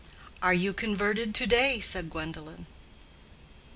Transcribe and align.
"Are 0.41 0.51
you 0.51 0.73
converted 0.73 1.35
to 1.35 1.45
day?" 1.45 1.79
said 1.79 2.09
Gwendolen. 2.09 2.65